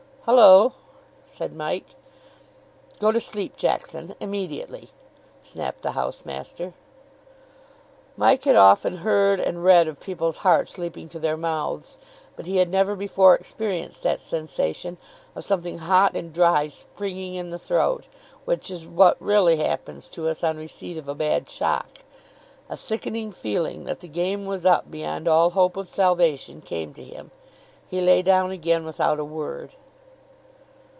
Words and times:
"Hullo!" 0.27 0.73
said 1.25 1.55
Mike. 1.55 1.95
"Go 2.99 3.11
to 3.11 3.19
sleep, 3.19 3.57
Jackson, 3.57 4.13
immediately," 4.19 4.91
snapped 5.41 5.81
the 5.81 5.93
house 5.93 6.23
master. 6.25 6.73
Mike 8.15 8.43
had 8.43 8.55
often 8.55 8.97
heard 8.97 9.39
and 9.39 9.63
read 9.63 9.87
of 9.87 9.99
people's 9.99 10.37
hearts 10.37 10.77
leaping 10.77 11.09
to 11.09 11.17
their 11.19 11.35
mouths, 11.35 11.97
but 12.35 12.45
he 12.45 12.57
had 12.57 12.69
never 12.69 12.95
before 12.95 13.33
experienced 13.33 14.03
that 14.03 14.21
sensation 14.21 14.97
of 15.35 15.43
something 15.43 15.79
hot 15.79 16.15
and 16.15 16.31
dry 16.31 16.67
springing 16.67 17.33
in 17.33 17.49
the 17.49 17.59
throat, 17.59 18.05
which 18.45 18.69
is 18.69 18.85
what 18.85 19.19
really 19.19 19.57
happens 19.57 20.07
to 20.09 20.29
us 20.29 20.43
on 20.43 20.55
receipt 20.55 20.99
of 20.99 21.09
a 21.09 21.15
bad 21.15 21.49
shock. 21.49 22.03
A 22.69 22.77
sickening 22.77 23.31
feeling 23.31 23.85
that 23.85 24.01
the 24.01 24.07
game 24.07 24.45
was 24.45 24.67
up 24.67 24.91
beyond 24.91 25.27
all 25.27 25.49
hope 25.49 25.75
of 25.75 25.89
salvation 25.89 26.61
came 26.61 26.93
to 26.93 27.03
him. 27.03 27.31
He 27.89 28.01
lay 28.01 28.21
down 28.21 28.51
again 28.51 28.85
without 28.85 29.19
a 29.19 29.25
word. 29.25 29.71